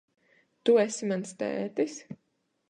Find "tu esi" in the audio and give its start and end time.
0.69-1.09